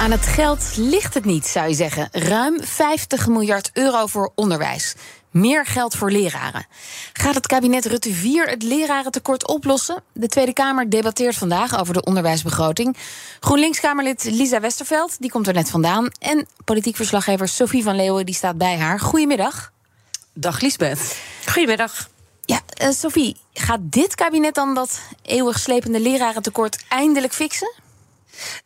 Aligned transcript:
Aan 0.00 0.10
het 0.10 0.26
geld 0.26 0.76
ligt 0.76 1.14
het 1.14 1.24
niet, 1.24 1.46
zou 1.46 1.68
je 1.68 1.74
zeggen. 1.74 2.08
Ruim 2.12 2.62
50 2.62 3.26
miljard 3.26 3.70
euro 3.72 4.06
voor 4.06 4.32
onderwijs. 4.34 4.94
Meer 5.30 5.66
geld 5.66 5.96
voor 5.96 6.10
leraren. 6.10 6.66
Gaat 7.12 7.34
het 7.34 7.46
kabinet 7.46 7.86
Rutte 7.86 8.12
4 8.12 8.48
het 8.48 8.62
lerarentekort 8.62 9.48
oplossen? 9.48 10.02
De 10.12 10.28
Tweede 10.28 10.52
Kamer 10.52 10.90
debatteert 10.90 11.36
vandaag 11.36 11.80
over 11.80 11.94
de 11.94 12.02
onderwijsbegroting. 12.02 12.96
GroenLinks-Kamerlid 13.40 14.24
Lisa 14.24 14.60
Westerveld, 14.60 15.16
die 15.18 15.30
komt 15.30 15.46
er 15.46 15.54
net 15.54 15.70
vandaan. 15.70 16.08
En 16.18 16.46
politiek 16.64 16.96
verslaggever 16.96 17.48
Sophie 17.48 17.82
van 17.82 17.96
Leeuwen, 17.96 18.26
die 18.26 18.34
staat 18.34 18.58
bij 18.58 18.78
haar. 18.78 19.00
Goedemiddag. 19.00 19.72
Dag 20.34 20.60
Liesbeth. 20.60 21.16
Goedemiddag. 21.46 22.08
Ja, 22.44 22.60
uh, 22.82 22.90
Sophie, 22.90 23.36
gaat 23.52 23.80
dit 23.82 24.14
kabinet 24.14 24.54
dan 24.54 24.74
dat 24.74 25.00
eeuwig 25.22 25.58
slepende 25.58 26.00
lerarentekort 26.00 26.84
eindelijk 26.88 27.32
fixen? 27.32 27.88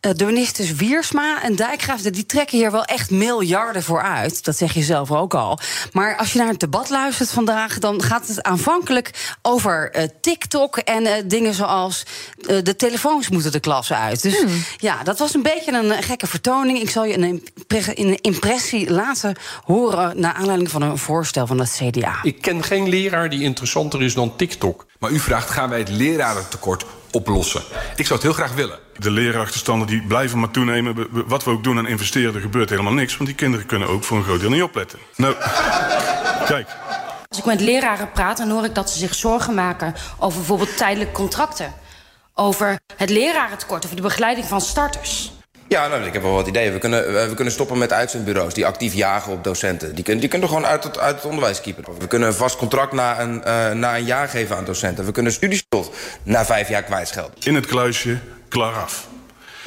Uh, 0.01 0.11
de 0.15 0.25
ministers 0.25 0.73
Wiersma 0.73 1.43
en 1.43 1.55
Dijkgraaf 1.55 2.01
die 2.01 2.25
trekken 2.25 2.57
hier 2.57 2.71
wel 2.71 2.83
echt 2.83 3.11
miljarden 3.11 3.83
voor 3.83 4.01
uit. 4.01 4.43
Dat 4.43 4.57
zeg 4.57 4.73
je 4.73 4.81
zelf 4.81 5.11
ook 5.11 5.33
al. 5.33 5.59
Maar 5.91 6.17
als 6.17 6.33
je 6.33 6.39
naar 6.39 6.47
het 6.47 6.59
debat 6.59 6.89
luistert 6.89 7.29
vandaag, 7.29 7.79
dan 7.79 8.01
gaat 8.01 8.27
het 8.27 8.43
aanvankelijk 8.43 9.35
over 9.41 9.95
uh, 9.95 10.03
TikTok 10.21 10.77
en 10.77 11.03
uh, 11.03 11.11
dingen 11.25 11.53
zoals 11.53 12.03
de 12.63 12.75
telefoons 12.75 13.29
moeten 13.29 13.51
de 13.51 13.59
klas 13.59 13.93
uit. 13.93 14.21
Dus 14.21 14.39
hmm. 14.39 14.63
ja, 14.77 15.03
dat 15.03 15.19
was 15.19 15.33
een 15.33 15.41
beetje 15.41 15.71
een 15.71 16.03
gekke 16.03 16.27
vertoning. 16.27 16.79
Ik 16.79 16.89
zal 16.89 17.05
je 17.05 17.17
een, 17.17 17.47
een 17.95 18.21
impressie 18.21 18.91
laten 18.91 19.35
horen 19.63 20.19
naar 20.19 20.33
aanleiding 20.33 20.69
van 20.69 20.81
een 20.81 20.97
voorstel 20.97 21.47
van 21.47 21.59
het 21.59 21.81
CDA. 21.81 22.19
Ik 22.23 22.41
ken 22.41 22.63
geen 22.63 22.89
leraar 22.89 23.29
die 23.29 23.41
interessanter 23.41 24.01
is 24.01 24.13
dan 24.13 24.35
TikTok. 24.35 24.85
Maar 25.05 25.13
u 25.13 25.19
vraagt, 25.19 25.49
gaan 25.49 25.69
wij 25.69 25.79
het 25.79 25.89
lerarentekort 25.89 26.85
oplossen? 27.11 27.61
Ik 27.95 28.05
zou 28.05 28.13
het 28.13 28.21
heel 28.21 28.33
graag 28.33 28.53
willen. 28.53 28.79
De 28.97 29.11
leraarachterstanden 29.11 29.87
die 29.87 30.01
blijven 30.01 30.39
maar 30.39 30.51
toenemen. 30.51 31.07
Wat 31.27 31.43
we 31.43 31.51
ook 31.51 31.63
doen 31.63 31.77
aan 31.77 31.87
investeren, 31.87 32.35
er 32.35 32.41
gebeurt 32.41 32.69
helemaal 32.69 32.93
niks. 32.93 33.17
Want 33.17 33.29
die 33.29 33.37
kinderen 33.37 33.65
kunnen 33.65 33.87
ook 33.87 34.03
voor 34.03 34.17
een 34.17 34.23
groot 34.23 34.39
deel 34.39 34.49
niet 34.49 34.61
opletten. 34.61 34.99
Nou, 35.15 35.35
kijk. 36.53 36.67
Als 37.27 37.37
ik 37.37 37.45
met 37.45 37.61
leraren 37.61 38.11
praat, 38.11 38.37
dan 38.37 38.49
hoor 38.49 38.63
ik 38.63 38.75
dat 38.75 38.89
ze 38.89 38.97
zich 38.97 39.15
zorgen 39.15 39.53
maken... 39.53 39.93
over 40.19 40.37
bijvoorbeeld 40.37 40.77
tijdelijke 40.77 41.13
contracten. 41.13 41.73
Over 42.33 42.79
het 42.95 43.09
lerarentekort, 43.09 43.83
over 43.83 43.95
de 43.95 44.01
begeleiding 44.01 44.47
van 44.47 44.61
starters. 44.61 45.31
Ja, 45.67 45.87
nou, 45.87 46.03
ik 46.03 46.13
heb 46.13 46.21
wel 46.21 46.33
wat 46.33 46.47
ideeën. 46.47 46.73
We 46.73 46.79
kunnen, 46.79 47.27
we 47.29 47.35
kunnen 47.35 47.53
stoppen 47.53 47.77
met 47.77 47.93
uitzendbureaus 47.93 48.53
die 48.53 48.65
actief 48.65 48.93
jagen 48.93 49.31
op 49.31 49.43
docenten. 49.43 49.95
Die, 49.95 50.03
kunnen, 50.03 50.21
die 50.21 50.29
kunnen 50.29 50.47
gewoon 50.47 50.65
uit 50.65 50.83
het, 50.83 50.99
uit 50.99 51.15
het 51.15 51.25
onderwijs 51.25 51.61
kiepen. 51.61 51.83
We 51.99 52.07
kunnen 52.07 52.27
een 52.27 52.33
vast 52.33 52.57
contract 52.57 52.91
na 52.91 53.19
een, 53.19 53.35
uh, 53.35 53.71
na 53.71 53.97
een 53.97 54.05
jaar 54.05 54.27
geven 54.27 54.55
aan 54.55 54.65
docenten. 54.65 55.05
We 55.05 55.11
kunnen 55.11 55.31
studieschuld 55.31 55.95
na 56.23 56.45
vijf 56.45 56.69
jaar 56.69 56.83
kwijtschelden. 56.83 57.33
In 57.43 57.55
het 57.55 57.65
kluisje, 57.65 58.17
klaar 58.47 58.73
af. 58.73 59.07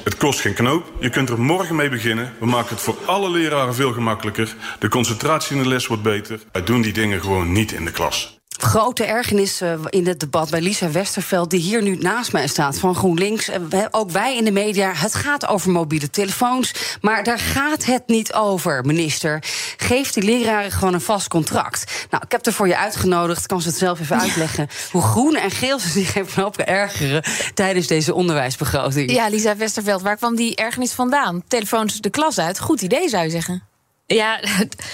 Het 0.02 0.16
kost 0.16 0.40
geen 0.40 0.54
knoop. 0.54 0.92
Je 1.00 1.10
kunt 1.10 1.28
er 1.28 1.40
morgen 1.40 1.76
mee 1.76 1.88
beginnen. 1.88 2.32
We 2.40 2.46
maken 2.46 2.74
het 2.74 2.80
voor 2.80 2.96
alle 3.06 3.30
leraren 3.30 3.74
veel 3.74 3.92
gemakkelijker. 3.92 4.54
De 4.78 4.88
concentratie 4.88 5.56
in 5.56 5.62
de 5.62 5.68
les 5.68 5.86
wordt 5.86 6.02
beter. 6.02 6.40
Wij 6.52 6.64
doen 6.64 6.82
die 6.82 6.92
dingen 6.92 7.20
gewoon 7.20 7.52
niet 7.52 7.72
in 7.72 7.84
de 7.84 7.90
klas 7.90 8.37
grote 8.58 9.04
ergernis 9.04 9.62
in 9.88 10.06
het 10.06 10.20
debat 10.20 10.50
bij 10.50 10.60
Lisa 10.60 10.90
Westerveld, 10.90 11.50
die 11.50 11.60
hier 11.60 11.82
nu 11.82 11.96
naast 11.96 12.32
mij 12.32 12.46
staat 12.46 12.78
van 12.78 12.94
GroenLinks. 12.94 13.50
Ook 13.90 14.10
wij 14.10 14.36
in 14.36 14.44
de 14.44 14.50
media. 14.50 14.92
Het 14.94 15.14
gaat 15.14 15.46
over 15.46 15.70
mobiele 15.70 16.10
telefoons. 16.10 16.72
Maar 17.00 17.24
daar 17.24 17.38
gaat 17.38 17.84
het 17.84 18.02
niet 18.06 18.32
over, 18.32 18.84
minister. 18.84 19.42
Geef 19.76 20.12
die 20.12 20.22
leraren 20.22 20.70
gewoon 20.70 20.94
een 20.94 21.00
vast 21.00 21.28
contract. 21.28 22.06
Nou, 22.10 22.22
ik 22.24 22.32
heb 22.32 22.46
er 22.46 22.52
voor 22.52 22.68
je 22.68 22.76
uitgenodigd. 22.76 23.46
Kan 23.46 23.60
ze 23.60 23.68
het 23.68 23.78
zelf 23.78 24.00
even 24.00 24.20
uitleggen 24.20 24.68
hoe 24.90 25.02
groen 25.02 25.36
en 25.36 25.50
geel 25.50 25.78
ze 25.78 25.88
zich 25.88 26.14
hebben 26.14 26.32
lopen 26.36 26.66
ergeren 26.66 27.22
tijdens 27.54 27.86
deze 27.86 28.14
onderwijsbegroting? 28.14 29.10
Ja, 29.10 29.28
Lisa 29.28 29.56
Westerveld, 29.56 30.02
waar 30.02 30.16
kwam 30.16 30.36
die 30.36 30.56
ergernis 30.56 30.92
vandaan? 30.92 31.42
Telefoons 31.48 32.00
de 32.00 32.10
klas 32.10 32.38
uit. 32.38 32.60
Goed 32.60 32.82
idee, 32.82 33.08
zou 33.08 33.24
je 33.24 33.30
zeggen. 33.30 33.67
Ja, 34.14 34.40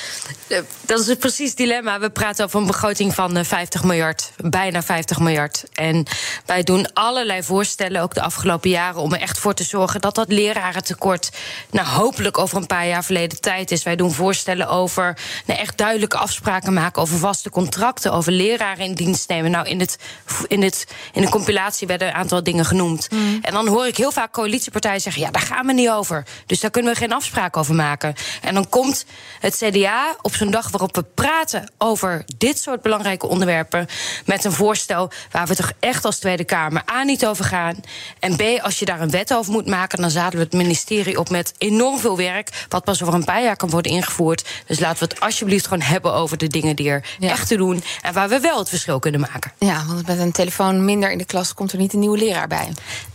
dat 0.87 1.09
is 1.09 1.15
precies 1.15 1.49
het 1.49 1.57
dilemma. 1.57 2.01
We 2.01 2.11
praten 2.11 2.45
over 2.45 2.61
een 2.61 2.67
begroting 2.67 3.15
van 3.15 3.45
50 3.45 3.81
eh, 3.81 3.87
miljard, 3.87 4.33
bijna 4.37 4.83
50 4.83 5.19
miljard. 5.19 5.65
En 5.73 6.07
wij 6.47 6.63
doen 6.63 6.93
allerlei 6.93 7.43
voorstellen, 7.43 8.03
ook 8.03 8.15
de 8.15 8.23
afgelopen 8.23 8.71
jaren, 8.71 9.01
om 9.01 9.13
er 9.13 9.21
echt 9.21 9.39
voor 9.39 9.55
te 9.55 9.65
zorgen 9.65 10.01
dat 10.01 10.15
dat 10.15 10.33
lerarentekort, 10.33 11.31
nou 11.71 11.89
hopelijk 11.89 12.39
over 12.39 12.57
een 12.57 12.67
paar 12.67 12.87
jaar 12.87 13.05
verleden 13.05 13.41
tijd 13.41 13.71
is. 13.71 13.83
Wij 13.83 13.97
doen 13.97 14.13
voorstellen 14.13 14.69
over 14.69 15.19
nou, 15.47 15.61
echt 15.61 15.79
duidelijke 15.79 16.17
afspraken 16.17 16.73
maken 16.73 17.03
over 17.03 17.19
vaste 17.19 17.51
contracten, 17.51 18.13
over 18.13 18.33
leraren 18.33 18.85
in 18.85 18.95
dienst 18.95 19.29
nemen. 19.29 19.51
Nou, 19.51 19.67
in, 19.67 19.81
het, 19.81 19.99
in, 20.47 20.63
het, 20.63 20.87
in 21.13 21.23
de 21.23 21.29
compilatie 21.29 21.87
werden 21.87 22.09
een 22.09 22.15
aantal 22.15 22.43
dingen 22.43 22.65
genoemd. 22.65 23.11
Mm. 23.11 23.39
En 23.43 23.53
dan 23.53 23.69
hoor 23.69 23.87
ik 23.87 23.97
heel 23.97 24.13
vaak 24.13 24.33
coalitiepartijen 24.33 25.01
zeggen: 25.01 25.23
ja, 25.23 25.31
daar 25.31 25.43
gaan 25.43 25.67
we 25.67 25.73
niet 25.73 25.91
over. 25.91 26.27
Dus 26.47 26.61
daar 26.61 26.71
kunnen 26.71 26.93
we 26.93 26.99
geen 26.99 27.13
afspraak 27.13 27.57
over 27.57 27.75
maken. 27.75 28.15
En 28.43 28.55
dan 28.55 28.69
komt 28.69 29.04
het 29.41 29.57
CDA 29.57 30.17
op 30.23 30.35
zo'n 30.35 30.51
dag 30.51 30.71
waarop 30.71 30.95
we 30.95 31.05
praten 31.15 31.73
over 31.79 32.25
dit 32.39 32.59
soort 32.59 32.83
belangrijke 32.83 33.27
onderwerpen. 33.27 33.87
met 34.25 34.45
een 34.45 34.53
voorstel 34.53 35.11
waar 35.31 35.47
we 35.47 35.55
toch 35.55 35.73
echt 35.81 36.05
als 36.05 36.19
Tweede 36.19 36.45
Kamer 36.45 36.83
A 36.91 37.03
niet 37.03 37.27
over 37.27 37.45
gaan. 37.45 37.77
En 38.19 38.37
B, 38.37 38.43
als 38.63 38.79
je 38.79 38.85
daar 38.85 39.01
een 39.01 39.11
wet 39.11 39.35
over 39.35 39.53
moet 39.53 39.67
maken, 39.67 40.01
dan 40.01 40.11
zadelen 40.11 40.39
we 40.39 40.57
het 40.57 40.67
ministerie 40.67 41.19
op 41.19 41.31
met 41.31 41.53
enorm 41.59 41.99
veel 41.99 42.17
werk. 42.17 42.67
wat 42.69 42.85
pas 42.85 43.03
over 43.03 43.15
een 43.15 43.25
paar 43.25 43.43
jaar 43.43 43.57
kan 43.57 43.71
worden 43.71 43.93
ingevoerd. 43.93 44.49
Dus 44.67 44.81
laten 44.81 44.99
we 44.99 45.15
het 45.15 45.21
alsjeblieft 45.21 45.65
gewoon 45.65 45.83
hebben 45.83 46.13
over 46.13 46.39
de 46.39 46.47
dingen 46.47 46.77
die 46.77 46.89
er 46.89 47.05
echt 47.21 47.49
te 47.49 47.57
doen. 47.57 47.83
en 48.03 48.13
waar 48.13 48.29
we 48.29 48.41
wel 48.41 48.59
het 48.59 48.69
verschil 48.69 48.99
kunnen 48.99 49.21
maken. 49.21 49.53
Ja, 49.59 49.85
want 49.87 50.07
met 50.07 50.19
een 50.19 50.33
telefoon 50.33 50.85
minder 50.85 51.11
in 51.11 51.19
de 51.19 51.25
klas 51.25 51.55
komt 51.55 51.73
er 51.73 51.79
niet 51.79 51.93
een 51.93 51.99
nieuwe 51.99 52.19
leraar 52.19 52.49
bij. 52.49 52.73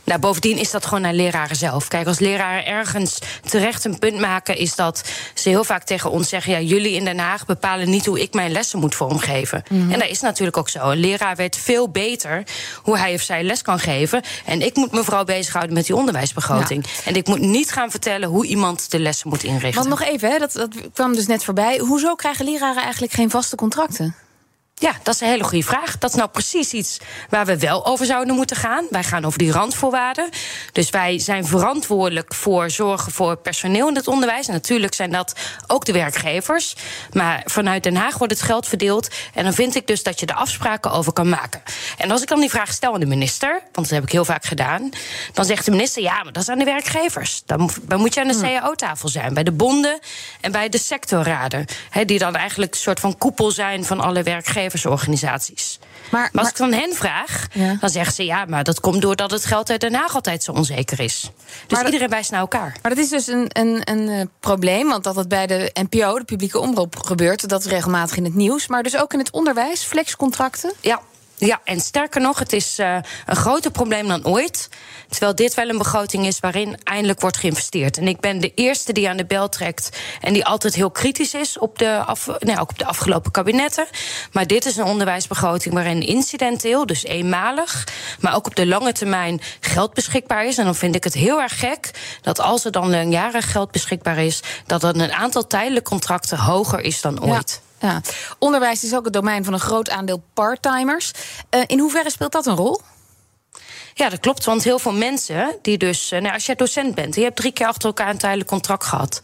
Nou, 0.09 0.21
bovendien 0.21 0.57
is 0.57 0.71
dat 0.71 0.85
gewoon 0.85 1.01
naar 1.01 1.13
leraren 1.13 1.55
zelf. 1.55 1.87
Kijk, 1.87 2.07
als 2.07 2.19
leraren 2.19 2.65
ergens 2.65 3.19
terecht 3.49 3.85
een 3.85 3.99
punt 3.99 4.19
maken, 4.19 4.57
is 4.57 4.75
dat 4.75 5.03
ze 5.33 5.49
heel 5.49 5.63
vaak 5.63 5.83
tegen 5.83 6.11
ons 6.11 6.29
zeggen: 6.29 6.51
ja, 6.51 6.59
jullie 6.59 6.93
in 6.93 7.05
Den 7.05 7.19
Haag 7.19 7.45
bepalen 7.45 7.89
niet 7.89 8.05
hoe 8.05 8.21
ik 8.21 8.33
mijn 8.33 8.51
lessen 8.51 8.79
moet 8.79 8.95
vormgeven. 8.95 9.63
Mhm. 9.69 9.91
En 9.91 9.99
dat 9.99 10.09
is 10.09 10.21
natuurlijk 10.21 10.57
ook 10.57 10.69
zo. 10.69 10.89
Een 10.89 10.97
leraar 10.97 11.35
weet 11.35 11.57
veel 11.57 11.89
beter 11.89 12.43
hoe 12.83 12.97
hij 12.97 13.13
of 13.13 13.21
zij 13.21 13.43
les 13.43 13.61
kan 13.61 13.79
geven. 13.79 14.21
En 14.45 14.61
ik 14.61 14.75
moet 14.75 14.91
mevrouw 14.91 15.23
bezighouden 15.23 15.73
met 15.73 15.85
die 15.85 15.95
onderwijsbegroting. 15.95 16.85
En 17.05 17.15
ik 17.15 17.27
moet 17.27 17.39
niet 17.39 17.71
gaan 17.71 17.91
vertellen 17.91 18.29
hoe 18.29 18.45
iemand 18.45 18.91
de 18.91 18.99
lessen 18.99 19.29
moet 19.29 19.43
inrichten. 19.43 19.73
Want 19.73 19.99
nog 19.99 20.09
even, 20.09 20.31
hè, 20.31 20.37
dat, 20.37 20.51
dat 20.51 20.69
kwam 20.93 21.13
dus 21.13 21.27
net 21.27 21.43
voorbij. 21.43 21.77
Hoezo 21.77 22.15
krijgen 22.15 22.45
leraren 22.45 22.83
eigenlijk 22.83 23.13
geen 23.13 23.29
vaste 23.29 23.55
contracten? 23.55 24.15
Ja, 24.79 24.93
dat 25.03 25.13
is 25.13 25.21
een 25.21 25.27
hele 25.27 25.43
goede 25.43 25.63
vraag. 25.63 25.97
Dat 25.97 26.09
is 26.09 26.15
nou 26.15 26.29
precies 26.29 26.73
iets 26.73 26.97
waar 27.29 27.45
we 27.45 27.57
wel 27.57 27.85
over 27.85 28.05
zouden 28.05 28.35
moeten 28.35 28.55
gaan. 28.55 28.85
Wij 28.89 29.03
gaan 29.03 29.25
over 29.25 29.39
die 29.39 29.51
randvoorwaarden. 29.51 30.29
Dus 30.71 30.89
wij 30.89 31.19
zijn 31.19 31.45
verantwoordelijk 31.45 32.33
voor 32.33 32.69
zorgen 32.69 33.11
voor 33.11 33.35
personeel 33.35 33.87
in 33.87 33.95
het 33.95 34.07
onderwijs. 34.07 34.47
En 34.47 34.53
natuurlijk 34.53 34.93
zijn 34.93 35.11
dat 35.11 35.33
ook 35.67 35.85
de 35.85 35.91
werkgevers. 35.91 36.75
Maar 37.13 37.41
vanuit 37.45 37.83
Den 37.83 37.95
Haag 37.95 38.17
wordt 38.17 38.33
het 38.33 38.41
geld 38.41 38.67
verdeeld. 38.67 39.07
En 39.33 39.43
dan 39.43 39.53
vind 39.53 39.75
ik 39.75 39.87
dus 39.87 40.03
dat 40.03 40.19
je 40.19 40.25
er 40.25 40.35
afspraken 40.35 40.91
over 40.91 41.13
kan 41.13 41.29
maken. 41.29 41.61
En 41.97 42.11
als 42.11 42.21
ik 42.21 42.27
dan 42.27 42.39
die 42.39 42.49
vraag 42.49 42.71
stel 42.71 42.93
aan 42.93 42.99
de 42.99 43.05
minister, 43.05 43.51
want 43.51 43.87
dat 43.87 43.89
heb 43.89 44.03
ik 44.03 44.11
heel 44.11 44.25
vaak 44.25 44.45
gedaan, 44.45 44.89
dan 45.33 45.45
zegt 45.45 45.65
de 45.65 45.71
minister: 45.71 46.01
ja, 46.01 46.23
maar 46.23 46.33
dat 46.33 46.41
is 46.41 46.49
aan 46.49 46.59
de 46.59 46.65
werkgevers. 46.65 47.41
Dan, 47.45 47.69
dan 47.81 47.99
moet 47.99 48.13
je 48.13 48.21
aan 48.21 48.27
de 48.27 48.33
hmm. 48.33 48.59
CAO-tafel 48.59 49.09
zijn, 49.09 49.33
bij 49.33 49.43
de 49.43 49.51
bonden 49.51 49.99
en 50.41 50.51
bij 50.51 50.69
de 50.69 50.77
sectorraden. 50.77 51.65
die 52.05 52.19
dan 52.19 52.35
eigenlijk 52.35 52.71
een 52.71 52.79
soort 52.79 52.99
van 52.99 53.17
koepel 53.17 53.51
zijn 53.51 53.85
van 53.85 53.99
alle 53.99 54.23
werkgevers 54.23 54.67
werkgeversorganisaties. 54.69 55.79
Maar, 56.11 56.29
maar 56.31 56.43
als 56.43 56.51
ik 56.51 56.57
dan 56.57 56.73
hen 56.73 56.93
vraag, 56.93 57.47
dan 57.79 57.89
zeggen 57.89 58.13
ze 58.13 58.25
ja, 58.25 58.45
maar 58.45 58.63
dat 58.63 58.79
komt 58.79 59.01
doordat 59.01 59.31
het 59.31 59.45
geld 59.45 59.69
uit 59.69 59.81
Den 59.81 59.93
Haag 59.93 60.15
altijd 60.15 60.43
zo 60.43 60.51
onzeker 60.51 60.99
is. 60.99 61.31
Dus 61.67 61.81
iedereen 61.81 62.09
wijst 62.09 62.31
naar 62.31 62.39
elkaar. 62.39 62.77
Maar 62.81 62.95
dat 62.95 63.03
is 63.03 63.09
dus 63.09 63.27
een, 63.27 63.45
een, 63.47 63.81
een 63.83 64.09
eh, 64.09 64.25
probleem, 64.39 64.87
want 64.87 65.03
dat 65.03 65.15
het 65.15 65.27
bij 65.27 65.47
de 65.47 65.71
NPO, 65.73 66.17
de 66.17 66.25
publieke 66.25 66.59
omroep, 66.59 66.99
gebeurt, 66.99 67.49
dat 67.49 67.65
is 67.65 67.71
regelmatig 67.71 68.17
in 68.17 68.23
het 68.23 68.35
nieuws. 68.35 68.67
Maar 68.67 68.83
dus 68.83 68.97
ook 68.97 69.13
in 69.13 69.19
het 69.19 69.31
onderwijs, 69.31 69.83
flexcontracten? 69.83 70.73
Ja, 70.81 71.01
Ja, 71.39 71.61
en 71.63 71.79
sterker 71.79 72.21
nog, 72.21 72.39
het 72.39 72.53
is 72.53 72.79
uh, 72.79 72.97
een 73.25 73.35
groter 73.35 73.71
probleem 73.71 74.07
dan 74.07 74.25
ooit. 74.25 74.69
Terwijl 75.09 75.35
dit 75.35 75.53
wel 75.53 75.69
een 75.69 75.77
begroting 75.77 76.25
is 76.25 76.39
waarin 76.39 76.77
eindelijk 76.83 77.21
wordt 77.21 77.37
geïnvesteerd. 77.37 77.97
En 77.97 78.07
ik 78.07 78.19
ben 78.19 78.39
de 78.39 78.53
eerste 78.53 78.93
die 78.93 79.09
aan 79.09 79.17
de 79.17 79.25
bel 79.25 79.49
trekt 79.49 79.89
en 80.21 80.33
die 80.33 80.45
altijd 80.45 80.75
heel 80.75 80.91
kritisch 80.91 81.33
is 81.33 81.57
op 81.57 81.79
de, 81.79 82.03
af, 82.05 82.27
nou, 82.39 82.59
ook 82.59 82.69
op 82.69 82.77
de 82.77 82.85
afgelopen 82.85 83.31
kabinetten. 83.31 83.87
Maar 84.31 84.47
dit 84.47 84.65
is 84.65 84.77
een 84.77 84.83
onderwijsbegroting 84.83 85.73
waarin 85.73 86.01
incidenteel, 86.01 86.85
dus 86.85 87.03
eenmalig, 87.03 87.87
maar 88.19 88.35
ook 88.35 88.45
op 88.45 88.55
de 88.55 88.67
lange 88.67 88.91
termijn 88.91 89.41
geld 89.59 89.93
beschikbaar 89.93 90.45
is. 90.45 90.57
En 90.57 90.65
dan 90.65 90.75
vind 90.75 90.95
ik 90.95 91.03
het 91.03 91.13
heel 91.13 91.41
erg 91.41 91.59
gek 91.59 91.91
dat 92.21 92.39
als 92.39 92.65
er 92.65 92.71
dan 92.71 92.89
langjarig 92.89 93.51
geld 93.51 93.71
beschikbaar 93.71 94.17
is, 94.17 94.39
dat 94.65 94.81
dan 94.81 94.99
een 94.99 95.13
aantal 95.13 95.47
tijdelijke 95.47 95.89
contracten 95.89 96.37
hoger 96.37 96.79
is 96.79 97.01
dan 97.01 97.23
ooit. 97.23 97.61
Ja. 97.61 97.68
Onderwijs 98.39 98.83
is 98.83 98.95
ook 98.95 99.03
het 99.03 99.13
domein 99.13 99.43
van 99.43 99.53
een 99.53 99.59
groot 99.59 99.89
aandeel 99.89 100.23
parttimers. 100.33 101.11
Uh, 101.55 101.61
in 101.65 101.79
hoeverre 101.79 102.09
speelt 102.09 102.31
dat 102.31 102.45
een 102.45 102.55
rol? 102.55 102.81
Ja, 103.99 104.09
dat 104.09 104.19
klopt. 104.19 104.45
Want 104.45 104.63
heel 104.63 104.79
veel 104.79 104.93
mensen 104.93 105.57
die 105.61 105.77
dus. 105.77 106.09
Nou, 106.09 106.33
als 106.33 106.45
jij 106.45 106.55
docent 106.55 106.95
bent, 106.95 107.15
je 107.15 107.21
hebt 107.21 107.35
drie 107.35 107.51
keer 107.51 107.67
achter 107.67 107.87
elkaar 107.87 108.09
een 108.09 108.17
tijdelijk 108.17 108.49
contract 108.49 108.83
gehad. 108.83 109.21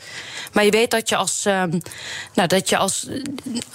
Maar 0.54 0.66
je 0.66 0.72
weet 0.72 0.92
dat 0.92 1.10
je 1.10 1.16
als. 1.16 1.46
Uh, 1.46 1.64
nou, 2.34 2.48
dat 2.48 2.70
je 2.70 2.78
als. 2.78 3.08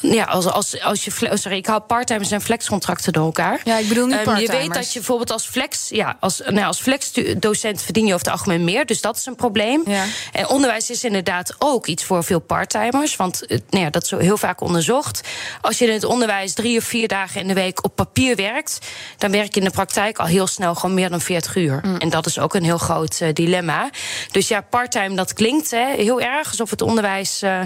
Ja, 0.00 0.24
als, 0.24 0.46
als, 0.46 0.80
als 0.80 1.04
je. 1.04 1.10
Sorry, 1.34 1.56
ik 1.56 1.66
haal 1.66 1.80
parttimers 1.80 2.30
en 2.30 2.40
flexcontracten 2.40 3.12
door 3.12 3.24
elkaar. 3.24 3.60
Ja, 3.64 3.78
ik 3.78 3.88
bedoel 3.88 4.06
niet 4.06 4.26
um, 4.26 4.36
Je 4.36 4.46
weet 4.46 4.74
dat 4.74 4.92
je 4.92 4.98
bijvoorbeeld 4.98 5.30
als 5.30 5.46
flex. 5.46 5.88
Ja, 5.88 6.16
als, 6.20 6.42
nou, 6.46 6.66
als 6.66 6.80
flexdocent 6.80 7.82
verdien 7.82 8.06
je 8.06 8.14
over 8.14 8.26
het 8.26 8.34
algemeen 8.34 8.64
meer. 8.64 8.86
Dus 8.86 9.00
dat 9.00 9.16
is 9.16 9.26
een 9.26 9.36
probleem. 9.36 9.82
Ja. 9.86 10.04
En 10.32 10.48
onderwijs 10.48 10.90
is 10.90 11.04
inderdaad 11.04 11.54
ook 11.58 11.86
iets 11.86 12.04
voor 12.04 12.24
veel 12.24 12.40
parttimers. 12.40 13.16
Want 13.16 13.44
nou 13.48 13.84
ja, 13.84 13.90
dat 13.90 14.04
is 14.04 14.10
heel 14.10 14.38
vaak 14.38 14.60
onderzocht. 14.60 15.20
Als 15.60 15.78
je 15.78 15.86
in 15.86 15.92
het 15.92 16.04
onderwijs 16.04 16.54
drie 16.54 16.78
of 16.78 16.84
vier 16.84 17.08
dagen 17.08 17.40
in 17.40 17.48
de 17.48 17.54
week 17.54 17.84
op 17.84 17.96
papier 17.96 18.36
werkt. 18.36 18.78
dan 19.18 19.30
werk 19.30 19.54
je 19.54 19.60
in 19.60 19.66
de 19.66 19.72
praktijk 19.72 20.18
al 20.18 20.26
heel 20.26 20.46
snel 20.46 20.74
gewoon 20.74 20.89
meer 20.94 21.10
dan 21.10 21.20
40 21.20 21.56
uur. 21.56 21.80
Mm. 21.82 21.96
En 21.96 22.08
dat 22.08 22.26
is 22.26 22.38
ook 22.38 22.54
een 22.54 22.64
heel 22.64 22.78
groot 22.78 23.20
uh, 23.22 23.28
dilemma. 23.32 23.90
Dus 24.30 24.48
ja, 24.48 24.60
parttime, 24.60 25.14
dat 25.14 25.32
klinkt 25.32 25.70
hè, 25.70 25.94
heel 25.94 26.20
erg 26.20 26.48
alsof 26.48 26.70
het 26.70 26.82
onderwijs 26.82 27.42
uh, 27.42 27.60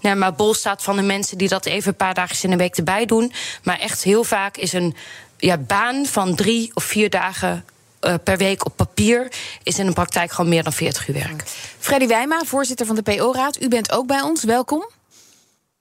nou, 0.00 0.16
maar 0.16 0.34
bol 0.34 0.54
staat 0.54 0.82
van 0.82 0.96
de 0.96 1.02
mensen 1.02 1.38
die 1.38 1.48
dat 1.48 1.66
even 1.66 1.88
een 1.88 1.96
paar 1.96 2.14
dagen 2.14 2.42
in 2.42 2.50
de 2.50 2.56
week 2.56 2.76
erbij 2.76 3.06
doen. 3.06 3.32
Maar 3.62 3.78
echt 3.78 4.02
heel 4.02 4.24
vaak 4.24 4.56
is 4.56 4.72
een 4.72 4.96
ja, 5.36 5.56
baan 5.56 6.06
van 6.06 6.34
drie 6.34 6.70
of 6.74 6.84
vier 6.84 7.10
dagen 7.10 7.64
uh, 8.00 8.14
per 8.24 8.36
week 8.36 8.64
op 8.64 8.76
papier 8.76 9.32
is 9.62 9.78
in 9.78 9.86
de 9.86 9.92
praktijk 9.92 10.32
gewoon 10.32 10.50
meer 10.50 10.62
dan 10.62 10.72
40 10.72 11.08
uur 11.08 11.14
werk. 11.14 11.42
Freddy 11.78 12.06
Wijma, 12.06 12.42
voorzitter 12.44 12.86
van 12.86 12.94
de 12.94 13.02
PO-raad. 13.02 13.62
U 13.62 13.68
bent 13.68 13.92
ook 13.92 14.06
bij 14.06 14.20
ons. 14.20 14.44
Welkom. 14.44 14.90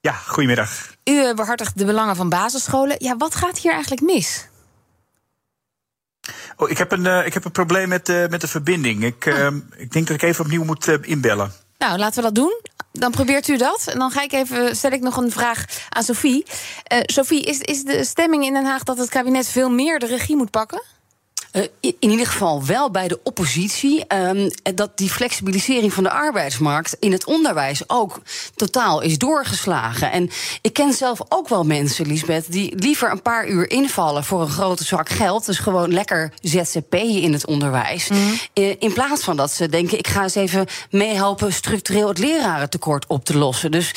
Ja, 0.02 0.14
goedemiddag. 0.14 0.96
U 1.04 1.34
behartigt 1.34 1.78
de 1.78 1.86
belangen 1.86 2.16
van 2.16 2.30
basisscholen. 2.30 2.96
Ja, 3.00 3.18
wat 3.18 3.36
gaat 3.36 3.58
hier 3.58 3.72
eigenlijk 3.72 4.02
mis? 4.02 4.48
Oh, 6.59 6.69
ik, 6.69 6.77
heb 6.77 6.92
een, 6.92 7.06
uh, 7.06 7.25
ik 7.25 7.33
heb 7.33 7.45
een 7.45 7.51
probleem 7.51 7.89
met, 7.89 8.09
uh, 8.09 8.27
met 8.27 8.42
de 8.42 8.48
verbinding. 8.48 9.04
Ik, 9.04 9.25
uh, 9.25 9.48
ik 9.77 9.92
denk 9.92 10.07
dat 10.07 10.15
ik 10.15 10.21
even 10.21 10.44
opnieuw 10.44 10.63
moet 10.63 10.88
inbellen. 11.01 11.51
Nou, 11.77 11.98
laten 11.98 12.15
we 12.15 12.21
dat 12.21 12.36
doen. 12.36 12.62
Dan 12.92 13.12
probeert 13.12 13.48
u 13.48 13.57
dat. 13.57 13.88
En 13.88 14.00
dan 14.00 14.12
ga 14.12 14.21
ik 14.24 14.31
even, 14.31 14.75
stel 14.75 14.92
ik 14.92 15.01
nog 15.01 15.18
een 15.18 15.31
vraag 15.31 15.65
aan 15.89 16.04
Sophie. 16.04 16.45
Sophie, 17.06 17.44
is, 17.44 17.59
is 17.59 17.83
de 17.83 18.04
stemming 18.04 18.45
in 18.45 18.54
Den 18.54 18.65
Haag 18.65 18.83
dat 18.83 18.98
het 18.98 19.09
kabinet 19.09 19.48
veel 19.48 19.69
meer 19.69 20.00
de 20.00 20.06
regie 20.06 20.36
moet 20.36 20.51
pakken? 20.51 20.81
Uh, 21.57 21.63
in 22.00 22.09
ieder 22.09 22.27
geval 22.27 22.65
wel 22.65 22.92
bij 22.92 23.07
de 23.07 23.19
oppositie. 23.24 24.06
Um, 24.15 24.50
dat 24.75 24.98
die 24.98 25.09
flexibilisering 25.09 25.94
van 25.94 26.04
de 26.04 26.12
arbeidsmarkt 26.12 26.98
in 27.00 27.12
het 27.12 27.25
onderwijs 27.25 27.89
ook 27.89 28.21
totaal 28.56 29.01
is 29.01 29.18
doorgeslagen. 29.18 30.12
En 30.12 30.30
ik 30.62 30.74
ken 30.74 30.94
zelf 30.94 31.19
ook 31.30 31.48
wel 31.48 31.63
mensen, 31.63 32.07
Lisbeth, 32.07 32.51
die 32.51 32.75
liever 32.75 33.12
een 33.12 33.21
paar 33.21 33.48
uur 33.48 33.69
invallen 33.69 34.24
voor 34.24 34.42
een 34.42 34.50
grote 34.50 34.83
zak 34.83 35.09
geld. 35.09 35.45
Dus 35.45 35.59
gewoon 35.59 35.94
lekker 35.94 36.33
ZZP'en 36.42 37.21
in 37.21 37.33
het 37.33 37.45
onderwijs. 37.45 38.07
Mm. 38.07 38.39
In 38.80 38.94
plaats 38.94 39.24
van 39.24 39.38
dat 39.38 39.51
ze 39.51 39.69
denken: 39.69 39.98
ik 39.98 40.07
ga 40.07 40.24
eens 40.24 40.36
even 40.36 40.65
meehelpen 40.92 41.54
structureel 41.54 42.07
het 42.07 42.18
lerarentekort 42.18 43.06
op 43.07 43.25
te 43.25 43.38
lossen. 43.38 43.71
Dus 43.71 43.92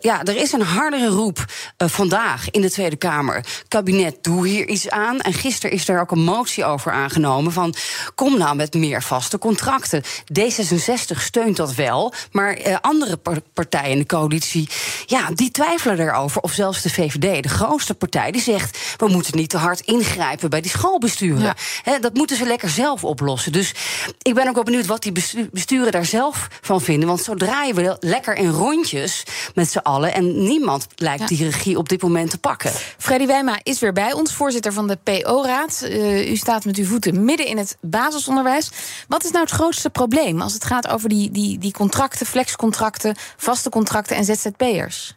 ja, 0.00 0.24
er 0.24 0.36
is 0.36 0.52
een 0.52 0.62
hardere 0.62 1.06
roep 1.06 1.44
uh, 1.78 1.88
vandaag 1.88 2.50
in 2.50 2.60
de 2.60 2.70
Tweede 2.70 2.96
Kamer. 2.96 3.44
Kabinet, 3.68 4.24
doe 4.24 4.48
hier 4.48 4.68
iets 4.68 4.90
aan. 4.90 5.20
En 5.20 5.32
gisteren 5.32 5.76
is 5.76 5.88
er 5.88 6.00
ook 6.00 6.10
een 6.10 6.24
motie 6.24 6.64
over 6.64 6.92
aangenomen 6.98 7.52
van 7.52 7.74
kom 8.14 8.38
nou 8.38 8.56
met 8.56 8.74
meer 8.74 9.02
vaste 9.02 9.38
contracten. 9.38 10.02
D66 10.40 11.16
steunt 11.18 11.56
dat 11.56 11.74
wel, 11.74 12.12
maar 12.32 12.52
eh, 12.54 12.76
andere 12.80 13.18
partijen 13.52 13.90
in 13.90 13.98
de 13.98 14.06
coalitie, 14.06 14.68
ja, 15.06 15.30
die 15.34 15.50
twijfelen 15.50 16.00
erover. 16.00 16.40
Of 16.40 16.52
zelfs 16.52 16.82
de 16.82 16.90
VVD, 16.90 17.42
de 17.42 17.48
grootste 17.48 17.94
partij, 17.94 18.30
die 18.30 18.42
zegt 18.42 18.78
we 18.96 19.08
moeten 19.08 19.36
niet 19.36 19.50
te 19.50 19.56
hard 19.56 19.80
ingrijpen 19.80 20.50
bij 20.50 20.60
die 20.60 20.70
schoolbesturen. 20.70 21.54
dat 22.00 22.14
moeten 22.14 22.36
ze 22.36 22.46
lekker 22.46 22.68
zelf 22.68 23.04
oplossen. 23.04 23.52
Dus 23.52 23.74
ik 24.22 24.34
ben 24.34 24.48
ook 24.48 24.54
wel 24.54 24.64
benieuwd 24.64 24.86
wat 24.86 25.02
die 25.02 25.12
besturen 25.52 25.92
daar 25.92 26.04
zelf 26.04 26.48
van 26.60 26.80
vinden. 26.80 27.08
Want 27.08 27.22
zo 27.22 27.34
draaien 27.34 27.74
we 27.74 27.96
lekker 28.00 28.36
in 28.36 28.50
rondjes 28.50 29.22
met 29.54 29.70
z'n 29.70 29.78
allen 29.78 30.14
en 30.14 30.42
niemand 30.42 30.86
lijkt 30.94 31.28
die 31.28 31.44
regie 31.44 31.78
op 31.78 31.88
dit 31.88 32.02
moment 32.02 32.30
te 32.30 32.38
pakken. 32.38 32.72
Freddy 32.98 33.26
Wijma 33.26 33.60
is 33.62 33.78
weer 33.78 33.92
bij 33.92 34.12
ons, 34.12 34.32
voorzitter 34.32 34.72
van 34.72 34.86
de 34.86 34.98
PO-raad. 35.02 35.80
Uh, 35.82 36.30
u 36.30 36.36
staat 36.36 36.64
met 36.64 36.76
uw 36.76 36.86
voeten 36.88 37.24
midden 37.24 37.46
in 37.46 37.58
het 37.58 37.76
basisonderwijs. 37.80 38.70
Wat 39.08 39.24
is 39.24 39.30
nou 39.30 39.44
het 39.44 39.54
grootste 39.54 39.90
probleem 39.90 40.40
als 40.40 40.52
het 40.52 40.64
gaat 40.64 40.88
over 40.88 41.08
die, 41.08 41.30
die, 41.30 41.58
die 41.58 41.72
contracten, 41.72 42.26
flexcontracten, 42.26 43.14
vaste 43.36 43.70
contracten 43.70 44.16
en 44.16 44.24
ZZP'ers? 44.24 45.16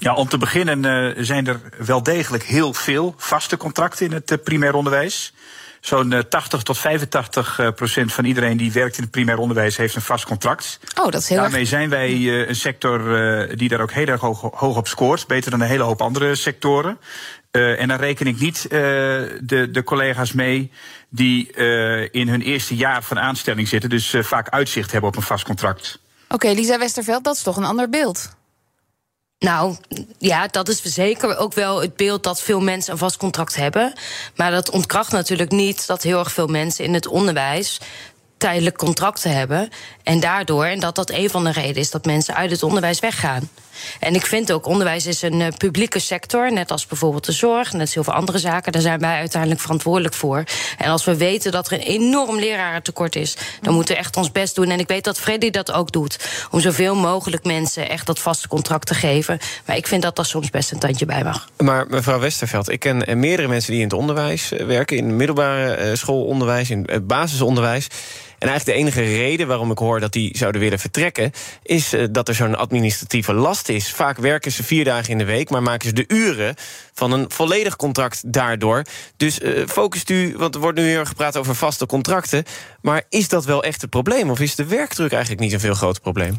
Ja, 0.00 0.14
om 0.14 0.28
te 0.28 0.38
beginnen 0.38 0.84
uh, 0.84 1.24
zijn 1.24 1.46
er 1.46 1.60
wel 1.78 2.02
degelijk 2.02 2.44
heel 2.44 2.74
veel 2.74 3.14
vaste 3.16 3.56
contracten 3.56 4.06
in 4.06 4.12
het 4.12 4.30
uh, 4.30 4.38
primair 4.44 4.74
onderwijs. 4.74 5.34
Zo'n 5.80 6.12
uh, 6.12 6.18
80 6.18 6.62
tot 6.62 6.78
85 6.78 7.72
procent 7.74 8.12
van 8.12 8.24
iedereen 8.24 8.56
die 8.56 8.72
werkt 8.72 8.96
in 8.96 9.02
het 9.02 9.10
primair 9.10 9.38
onderwijs 9.38 9.76
heeft 9.76 9.94
een 9.94 10.02
vast 10.02 10.24
contract. 10.24 10.80
Oh, 11.00 11.04
dat 11.10 11.20
is 11.20 11.28
heel 11.28 11.38
Daarmee 11.38 11.60
erg... 11.60 11.68
zijn 11.68 11.88
wij 11.88 12.12
een 12.48 12.56
sector 12.56 12.98
die 13.56 13.68
daar 13.68 13.80
ook 13.80 13.92
heel 13.92 14.06
erg 14.06 14.20
hoog, 14.20 14.40
hoog, 14.40 14.76
op 14.76 14.88
scoort. 14.88 15.26
Beter 15.26 15.50
dan 15.50 15.60
een 15.60 15.66
hele 15.66 15.82
hoop 15.82 16.02
andere 16.02 16.34
sectoren. 16.34 16.98
Uh, 17.52 17.80
en 17.80 17.88
dan 17.88 17.98
reken 17.98 18.26
ik 18.26 18.40
niet 18.40 18.64
uh, 18.64 18.70
de, 18.70 19.68
de 19.70 19.82
collega's 19.84 20.32
mee 20.32 20.70
die 21.08 21.56
uh, 21.56 22.08
in 22.10 22.28
hun 22.28 22.42
eerste 22.42 22.76
jaar 22.76 23.02
van 23.02 23.18
aanstelling 23.18 23.68
zitten, 23.68 23.90
dus 23.90 24.14
vaak 24.20 24.48
uitzicht 24.48 24.92
hebben 24.92 25.10
op 25.10 25.16
een 25.16 25.22
vast 25.22 25.44
contract. 25.44 25.98
Oké, 26.24 26.34
okay, 26.34 26.54
Lisa 26.54 26.78
Westerveld, 26.78 27.24
dat 27.24 27.36
is 27.36 27.42
toch 27.42 27.56
een 27.56 27.64
ander 27.64 27.88
beeld? 27.88 28.38
Nou, 29.38 29.76
ja, 30.18 30.46
dat 30.46 30.68
is 30.68 30.82
zeker 30.82 31.36
ook 31.36 31.52
wel 31.52 31.80
het 31.80 31.96
beeld 31.96 32.22
dat 32.22 32.42
veel 32.42 32.60
mensen 32.60 32.92
een 32.92 32.98
vast 32.98 33.16
contract 33.16 33.56
hebben. 33.56 33.92
Maar 34.36 34.50
dat 34.50 34.70
ontkracht 34.70 35.12
natuurlijk 35.12 35.50
niet 35.50 35.86
dat 35.86 36.02
heel 36.02 36.18
erg 36.18 36.32
veel 36.32 36.46
mensen 36.46 36.84
in 36.84 36.94
het 36.94 37.06
onderwijs 37.06 37.80
tijdelijk 38.40 38.76
contracten 38.76 39.36
hebben. 39.36 39.68
En 40.02 40.20
daardoor, 40.20 40.64
en 40.64 40.80
dat 40.80 40.94
dat 40.94 41.10
een 41.10 41.30
van 41.30 41.44
de 41.44 41.52
redenen 41.52 41.76
is 41.76 41.90
dat 41.90 42.04
mensen 42.04 42.34
uit 42.34 42.50
het 42.50 42.62
onderwijs 42.62 43.00
weggaan. 43.00 43.48
En 44.00 44.14
ik 44.14 44.26
vind 44.26 44.52
ook, 44.52 44.66
onderwijs 44.66 45.06
is 45.06 45.22
een 45.22 45.40
uh, 45.40 45.46
publieke 45.56 45.98
sector, 45.98 46.52
net 46.52 46.70
als 46.70 46.86
bijvoorbeeld 46.86 47.24
de 47.24 47.32
zorg, 47.32 47.72
net 47.72 47.80
als 47.80 47.94
heel 47.94 48.04
veel 48.04 48.12
andere 48.12 48.38
zaken. 48.38 48.72
Daar 48.72 48.82
zijn 48.82 49.00
wij 49.00 49.18
uiteindelijk 49.18 49.60
verantwoordelijk 49.60 50.14
voor. 50.14 50.44
En 50.78 50.90
als 50.90 51.04
we 51.04 51.16
weten 51.16 51.52
dat 51.52 51.66
er 51.66 51.72
een 51.72 51.86
enorm 51.86 52.38
lerarentekort 52.38 53.16
is, 53.16 53.36
dan 53.60 53.74
moeten 53.74 53.94
we 53.94 54.00
echt 54.00 54.16
ons 54.16 54.32
best 54.32 54.54
doen. 54.54 54.70
En 54.70 54.78
ik 54.78 54.88
weet 54.88 55.04
dat 55.04 55.18
Freddy 55.18 55.50
dat 55.50 55.72
ook 55.72 55.92
doet, 55.92 56.18
om 56.50 56.60
zoveel 56.60 56.94
mogelijk 56.94 57.44
mensen 57.44 57.88
echt 57.88 58.06
dat 58.06 58.18
vaste 58.18 58.48
contract 58.48 58.86
te 58.86 58.94
geven. 58.94 59.38
Maar 59.64 59.76
ik 59.76 59.86
vind 59.86 60.02
dat 60.02 60.16
daar 60.16 60.26
soms 60.26 60.50
best 60.50 60.72
een 60.72 60.78
tandje 60.78 61.06
bij 61.06 61.24
mag. 61.24 61.48
Maar 61.56 61.86
mevrouw 61.88 62.18
Westerveld, 62.18 62.70
ik 62.70 62.80
ken 62.80 63.18
meerdere 63.18 63.48
mensen 63.48 63.70
die 63.72 63.80
in 63.80 63.88
het 63.88 63.96
onderwijs 63.96 64.52
eh, 64.52 64.66
werken, 64.66 64.96
in 64.96 65.16
middelbare 65.16 65.74
eh, 65.74 65.94
schoolonderwijs, 65.94 66.70
in 66.70 66.82
het 66.86 67.06
basisonderwijs. 67.06 67.86
En 68.40 68.48
eigenlijk 68.48 68.78
de 68.78 68.84
enige 68.84 69.16
reden 69.16 69.46
waarom 69.46 69.70
ik 69.70 69.78
hoor 69.78 70.00
dat 70.00 70.12
die 70.12 70.38
zouden 70.38 70.60
willen 70.60 70.78
vertrekken, 70.78 71.32
is 71.62 71.94
uh, 71.94 72.04
dat 72.10 72.28
er 72.28 72.34
zo'n 72.34 72.56
administratieve 72.56 73.32
last 73.32 73.68
is. 73.68 73.92
Vaak 73.92 74.18
werken 74.18 74.52
ze 74.52 74.62
vier 74.62 74.84
dagen 74.84 75.10
in 75.10 75.18
de 75.18 75.24
week, 75.24 75.50
maar 75.50 75.62
maken 75.62 75.88
ze 75.88 75.94
de 75.94 76.04
uren 76.08 76.54
van 76.94 77.12
een 77.12 77.30
volledig 77.30 77.76
contract 77.76 78.32
daardoor. 78.32 78.84
Dus 79.16 79.38
uh, 79.38 79.66
focust 79.66 80.10
u, 80.10 80.34
want 80.36 80.54
er 80.54 80.60
wordt 80.60 80.78
nu 80.78 80.84
heel 80.84 81.04
gepraat 81.04 81.36
over 81.36 81.54
vaste 81.54 81.86
contracten. 81.86 82.44
Maar 82.82 83.02
is 83.08 83.28
dat 83.28 83.44
wel 83.44 83.62
echt 83.62 83.80
het 83.80 83.90
probleem? 83.90 84.30
Of 84.30 84.40
is 84.40 84.54
de 84.54 84.66
werkdruk 84.66 85.12
eigenlijk 85.12 85.42
niet 85.42 85.52
een 85.52 85.60
veel 85.60 85.74
groter 85.74 86.02
probleem? 86.02 86.38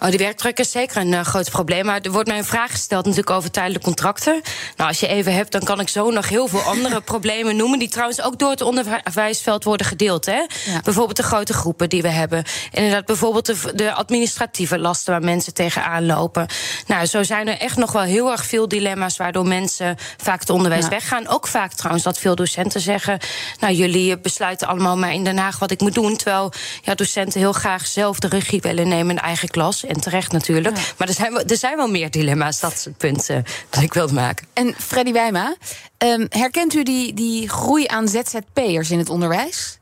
Oh, 0.00 0.08
die 0.08 0.18
werkdruk 0.18 0.58
is 0.58 0.70
zeker 0.70 0.96
een 0.96 1.12
uh, 1.12 1.20
groot 1.20 1.50
probleem. 1.50 1.84
Maar 1.84 2.00
er 2.00 2.10
wordt 2.10 2.28
mij 2.28 2.38
een 2.38 2.44
vraag 2.44 2.70
gesteld 2.70 3.04
natuurlijk 3.04 3.30
over 3.30 3.50
tijdelijke 3.50 3.86
contracten. 3.86 4.40
Nou, 4.76 4.88
als 4.88 5.00
je 5.00 5.06
even 5.06 5.34
hebt, 5.34 5.52
dan 5.52 5.64
kan 5.64 5.80
ik 5.80 5.88
zo 5.88 6.10
nog 6.10 6.28
heel 6.28 6.48
veel 6.48 6.60
andere 6.60 7.00
problemen 7.12 7.56
noemen... 7.56 7.78
die 7.78 7.88
trouwens 7.88 8.22
ook 8.22 8.38
door 8.38 8.50
het 8.50 8.60
onderwijsveld 8.60 9.64
worden 9.64 9.86
gedeeld. 9.86 10.26
Hè? 10.26 10.32
Ja. 10.32 10.80
Bijvoorbeeld 10.82 11.16
de 11.16 11.22
grote 11.22 11.52
groepen 11.52 11.88
die 11.88 12.02
we 12.02 12.08
hebben. 12.08 12.44
Inderdaad, 12.72 13.04
bijvoorbeeld 13.04 13.46
de, 13.46 13.72
de, 13.74 13.92
administratieve 13.92 14.78
lasten 14.78 15.12
waar 15.12 15.22
mensen 15.22 15.54
tegenaan 15.54 16.06
lopen. 16.06 16.46
Nou, 16.86 17.06
zo 17.06 17.22
zijn 17.22 17.48
er 17.48 17.58
echt 17.58 17.76
nog 17.76 17.92
wel 17.92 18.02
heel 18.02 18.30
erg 18.30 18.46
veel 18.46 18.68
dilemma's... 18.68 19.16
waardoor 19.16 19.46
mensen 19.46 19.96
vaak 20.16 20.40
het 20.40 20.50
onderwijs 20.50 20.84
ja. 20.84 20.90
weggaan. 20.90 21.28
Ook 21.28 21.46
vaak 21.46 21.72
trouwens 21.72 22.04
dat 22.04 22.18
veel 22.18 22.34
docenten 22.34 22.80
zeggen... 22.80 23.18
nou, 23.60 23.74
jullie 23.74 24.18
besluiten 24.18 24.68
allemaal 24.68 24.96
maar 24.96 25.12
in 25.12 25.24
Den 25.24 25.38
Haag 25.38 25.58
wat 25.58 25.70
ik 25.70 25.80
moet 25.80 25.94
doen... 25.94 26.16
terwijl 26.16 26.52
ja, 26.82 26.94
docenten 26.94 27.40
heel 27.40 27.52
graag 27.52 27.86
zelf 27.86 28.18
de 28.18 28.28
regie 28.28 28.60
willen 28.60 28.88
nemen 28.88 29.08
in 29.08 29.16
de 29.16 29.22
eigen 29.22 29.48
klas 29.48 29.86
En 29.88 30.00
terecht 30.00 30.32
natuurlijk. 30.32 30.94
Maar 30.98 31.08
er 31.08 31.14
zijn, 31.14 31.32
wel- 31.32 31.42
er 31.42 31.56
zijn 31.56 31.76
wel 31.76 31.88
meer 31.88 32.10
dilemma's. 32.10 32.60
Dat 32.60 32.72
is 32.72 32.84
het 32.84 32.96
punt 32.96 33.28
eh, 33.28 33.38
dat 33.70 33.82
ik 33.82 33.94
wilde 33.94 34.14
maken. 34.14 34.46
En 34.52 34.74
Freddy 34.78 35.12
Wijma, 35.12 35.56
ehm, 35.98 36.26
herkent 36.28 36.74
u 36.74 36.82
die, 36.82 37.14
die 37.14 37.48
groei 37.48 37.86
aan 37.86 38.08
ZZP'ers 38.08 38.90
in 38.90 38.98
het 38.98 39.08
onderwijs? 39.08 39.78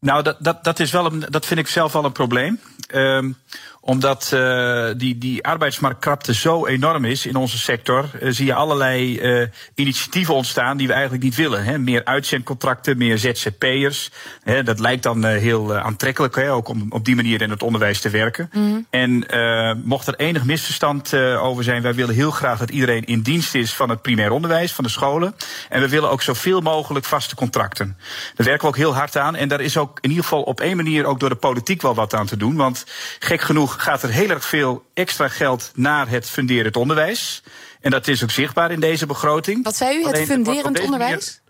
Nou, 0.00 0.22
dat, 0.22 0.36
dat, 0.38 0.64
dat, 0.64 0.80
is 0.80 0.90
wel 0.90 1.06
een, 1.06 1.24
dat 1.28 1.46
vind 1.46 1.60
ik 1.60 1.66
zelf 1.66 1.92
wel 1.92 2.04
een 2.04 2.12
probleem. 2.12 2.60
Ehm, 2.86 3.32
omdat 3.80 4.30
eh, 4.32 4.88
die, 4.96 5.18
die 5.18 5.44
arbeidsmarktkrapte 5.44 6.34
zo 6.34 6.66
enorm 6.66 7.04
is 7.04 7.26
in 7.26 7.36
onze 7.36 7.58
sector, 7.58 8.10
eh, 8.20 8.28
zie 8.30 8.46
je 8.46 8.54
allerlei 8.54 9.18
eh, 9.18 9.48
initiatieven 9.74 10.34
ontstaan 10.34 10.76
die 10.76 10.86
we 10.86 10.92
eigenlijk 10.92 11.22
niet 11.22 11.34
willen. 11.34 11.64
Hè. 11.64 11.78
Meer 11.78 12.04
uitzendcontracten, 12.04 12.98
meer 12.98 13.18
ZZP'ers. 13.18 14.10
Hè, 14.42 14.62
dat 14.62 14.80
lijkt 14.80 15.02
dan 15.02 15.24
heel 15.24 15.76
aantrekkelijk, 15.76 16.36
hè, 16.36 16.52
ook 16.52 16.68
om 16.68 16.86
op 16.88 17.04
die 17.04 17.16
manier 17.16 17.42
in 17.42 17.50
het 17.50 17.62
onderwijs 17.62 18.00
te 18.00 18.10
werken. 18.10 18.50
En 18.90 19.28
eh, 19.28 19.74
mocht 19.84 20.06
er 20.06 20.14
enig 20.14 20.44
misverstand 20.44 21.14
over 21.40 21.64
zijn, 21.64 21.82
wij 21.82 21.94
willen 21.94 22.14
heel 22.14 22.30
graag 22.30 22.58
dat 22.58 22.70
iedereen 22.70 23.04
in 23.04 23.20
dienst 23.20 23.54
is 23.54 23.74
van 23.74 23.88
het 23.88 24.02
primair 24.02 24.30
onderwijs, 24.30 24.72
van 24.72 24.84
de 24.84 24.90
scholen. 24.90 25.34
En 25.68 25.80
we 25.80 25.88
willen 25.88 26.10
ook 26.10 26.22
zoveel 26.22 26.60
mogelijk 26.60 27.04
vaste 27.04 27.34
contracten. 27.34 27.96
Daar 28.34 28.46
werken 28.46 28.62
we 28.62 28.68
ook 28.68 28.76
heel 28.76 28.94
hard 28.94 29.16
aan. 29.16 29.36
En 29.36 29.48
daar 29.48 29.60
is 29.60 29.76
ook 29.76 29.98
in 30.00 30.08
ieder 30.08 30.24
geval 30.24 30.42
op 30.42 30.60
één 30.60 30.76
manier 30.76 31.04
ook 31.04 31.20
door 31.20 31.28
de 31.28 31.34
politiek 31.34 31.82
wel 31.82 31.94
wat 31.94 32.14
aan 32.14 32.26
te 32.26 32.36
doen. 32.36 32.56
Want 32.56 32.84
gek 33.18 33.40
genoeg 33.40 33.67
gaat 33.68 34.02
er 34.02 34.08
heel 34.10 34.30
erg 34.30 34.44
veel 34.44 34.84
extra 34.94 35.28
geld 35.28 35.70
naar 35.74 36.08
het 36.08 36.30
funderend 36.30 36.76
onderwijs. 36.76 37.42
En 37.80 37.90
dat 37.90 38.08
is 38.08 38.22
ook 38.22 38.30
zichtbaar 38.30 38.70
in 38.70 38.80
deze 38.80 39.06
begroting. 39.06 39.64
Wat 39.64 39.76
zei 39.76 39.96
u, 39.96 39.98
het 40.04 40.12
Alleen, 40.14 40.26
funderend 40.26 40.80
onderwijs? 40.80 41.40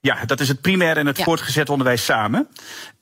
ja, 0.00 0.24
dat 0.24 0.40
is 0.40 0.48
het 0.48 0.60
primair 0.60 0.96
en 0.96 1.06
het 1.06 1.16
Ja. 1.16 1.24
voortgezet 1.24 1.70
onderwijs 1.70 2.04
samen. 2.04 2.48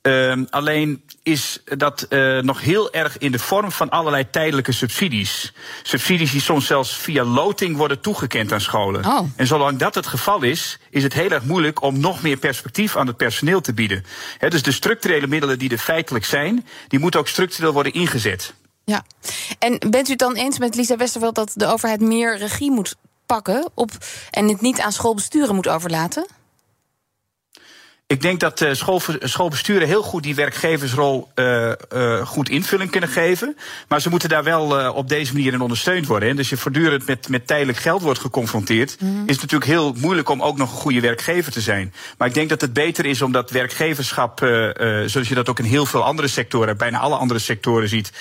Ehm, 0.03 0.45
alleen 0.51 1.03
is 1.23 1.63
dat 1.65 2.03
eh, 2.03 2.39
nog 2.39 2.61
heel 2.61 2.93
erg 2.93 3.19
in 3.19 3.33
de 3.33 3.39
vorm 3.39 3.73
van 3.73 3.91
allerlei 3.91 4.31
tijdelijke 4.31 4.73
subsidies. 4.73 5.53
Subsidies 5.83 6.31
die 6.31 6.41
soms 6.41 6.67
zelfs 6.67 6.97
via 6.97 7.25
loting 7.25 7.77
worden 7.77 8.01
toegekend 8.01 8.53
aan 8.53 8.61
scholen. 8.61 9.05
Oh. 9.05 9.21
En 9.37 9.47
zolang 9.47 9.79
dat 9.79 9.95
het 9.95 10.07
geval 10.07 10.43
is, 10.43 10.79
is 10.91 11.03
het 11.03 11.13
heel 11.13 11.31
erg 11.31 11.45
moeilijk 11.45 11.83
om 11.83 12.01
nog 12.01 12.23
meer 12.23 12.37
perspectief 12.37 12.97
aan 12.97 13.07
het 13.07 13.17
personeel 13.17 13.61
te 13.61 13.75
bieden. 13.75 14.05
Dus 14.49 14.63
de 14.63 14.73
structurele 14.73 15.27
middelen 15.27 15.59
die 15.59 15.71
er 15.71 15.79
feitelijk 15.79 16.25
zijn, 16.25 16.67
die 16.89 16.99
moeten 16.99 17.21
ook 17.21 17.29
structureel 17.29 17.73
worden 17.73 17.93
ingezet. 17.93 18.55
Ja. 18.85 19.05
En 19.59 19.79
bent 19.91 20.09
u 20.09 20.11
het 20.11 20.19
dan 20.19 20.35
eens 20.35 20.59
met 20.59 20.75
Lisa 20.75 20.97
Westerveld 20.97 21.35
dat 21.35 21.53
de 21.55 21.67
overheid 21.67 22.01
meer 22.01 22.37
regie 22.37 22.71
moet 22.71 22.95
pakken 23.27 23.71
op, 23.75 23.91
en 24.31 24.49
het 24.49 24.61
niet 24.61 24.81
aan 24.81 24.93
schoolbesturen 24.93 25.55
moet 25.55 25.69
overlaten? 25.69 26.27
Ik 28.13 28.23
denk 28.23 28.41
dat 28.41 28.61
eh, 28.61 28.71
schoolbesturen 29.21 29.89
heel 29.89 30.03
goed 30.03 30.23
die 30.23 30.35
werkgeversrol 30.35 31.29
eh, 31.35 31.71
eh, 31.71 32.27
goed 32.27 32.49
invulling 32.49 32.91
kunnen 32.91 33.09
geven. 33.09 33.57
Maar 33.89 34.01
ze 34.01 34.09
moeten 34.09 34.29
daar 34.29 34.45
wel 34.45 34.93
op 34.95 35.09
deze 35.09 35.33
manier 35.33 35.53
in 35.53 35.61
ondersteund 35.61 36.07
worden. 36.07 36.29
Hè. 36.29 36.35
Dus 36.35 36.49
je 36.49 36.57
voortdurend 36.57 37.07
met, 37.07 37.29
met 37.29 37.47
tijdelijk 37.47 37.79
geld 37.79 38.03
wordt 38.03 38.19
geconfronteerd. 38.19 38.97
Mhm. 39.01 39.11
Is 39.11 39.33
het 39.33 39.41
natuurlijk 39.41 39.71
heel 39.71 39.95
moeilijk 39.97 40.29
om 40.29 40.43
ook 40.43 40.57
nog 40.57 40.71
een 40.71 40.77
goede 40.77 41.01
werkgever 41.01 41.53
te 41.53 41.61
zijn. 41.61 41.95
Maar 42.19 42.29
ik 42.29 42.35
denk 42.35 42.49
dat 42.49 42.61
het 42.61 42.73
beter 42.73 43.07
is 43.07 43.23
om 43.23 43.33
dat 43.33 43.51
werkgeverschap, 43.51 44.39
zoals 45.07 45.29
je 45.29 45.35
dat 45.35 45.49
ook 45.49 45.59
in 45.59 45.65
heel 45.65 45.87
veel 45.87 46.05
andere 46.05 46.29
sectoren, 46.29 46.77
bijna 46.77 46.99
alle 46.99 47.17
andere 47.17 47.41
sectoren 47.41 47.89
ziet, 47.89 48.13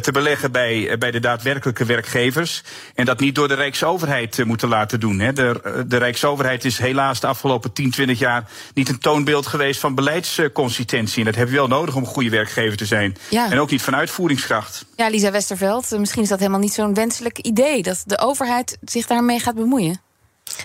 te 0.00 0.12
beleggen 0.12 0.52
bij, 0.52 0.96
bij 0.98 1.10
de 1.10 1.20
daadwerkelijke 1.20 1.84
werkgevers. 1.84 2.62
En 2.94 3.04
dat 3.04 3.20
niet 3.20 3.34
door 3.34 3.48
de 3.48 3.54
Rijksoverheid 3.54 4.44
moeten 4.44 4.68
laten 4.68 5.00
doen. 5.00 5.18
Hè. 5.18 5.32
De, 5.32 5.84
de 5.86 5.96
Rijksoverheid 5.96 6.64
is 6.64 6.78
helaas 6.78 7.20
de 7.20 7.26
afgelopen 7.26 7.72
10, 7.72 7.90
20 7.90 8.18
jaar 8.18 8.48
niet 8.74 8.88
een 8.88 8.98
toonbeeld 8.98 9.37
geweest 9.46 9.80
van 9.80 9.94
beleidsconsistentie. 9.94 11.18
En 11.18 11.24
dat 11.24 11.34
heb 11.34 11.48
je 11.48 11.54
wel 11.54 11.68
nodig 11.68 11.94
om 11.94 12.02
een 12.02 12.08
goede 12.08 12.30
werkgever 12.30 12.76
te 12.76 12.86
zijn. 12.86 13.16
Ja. 13.30 13.50
En 13.50 13.58
ook 13.58 13.70
niet 13.70 13.82
van 13.82 13.96
uitvoeringskracht. 13.96 14.84
Ja, 14.96 15.08
Lisa 15.08 15.30
Westerveld, 15.30 15.92
eh, 15.92 15.98
misschien 15.98 16.22
is 16.22 16.28
dat 16.28 16.38
helemaal 16.38 16.60
niet 16.60 16.72
zo'n 16.72 16.94
wenselijk 16.94 17.38
idee 17.38 17.82
dat 17.82 18.02
de 18.06 18.18
overheid 18.18 18.78
zich 18.84 19.06
daarmee 19.06 19.40
gaat 19.40 19.54
bemoeien. 19.54 20.00